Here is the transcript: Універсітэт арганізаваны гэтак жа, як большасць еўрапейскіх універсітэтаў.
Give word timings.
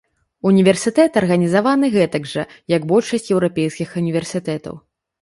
Універсітэт 0.51 1.19
арганізаваны 1.21 1.91
гэтак 1.97 2.27
жа, 2.33 2.49
як 2.75 2.91
большасць 2.95 3.31
еўрапейскіх 3.39 3.89
універсітэтаў. 4.07 4.87